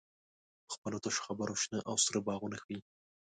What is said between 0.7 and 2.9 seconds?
خپلو تشو خبرو شنه او سره باغونه ښیې.